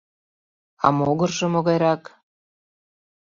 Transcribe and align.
А 0.85 0.87
могыржо 0.97 1.47
могайрак? 1.53 2.03